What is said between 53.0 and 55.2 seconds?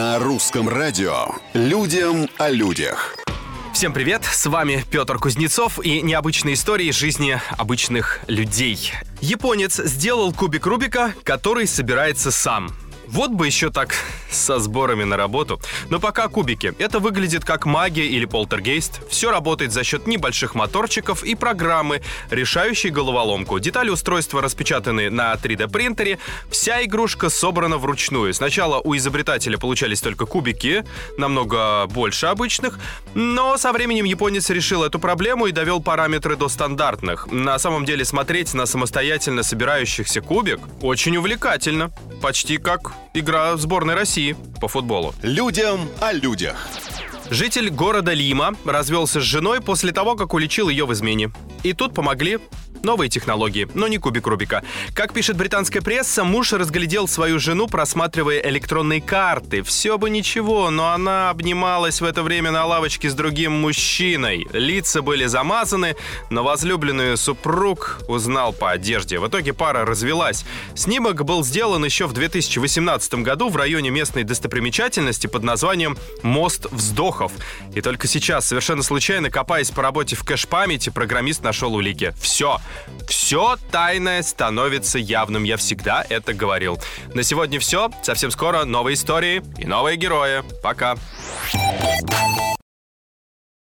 технологии, но не кубик Рубика. Как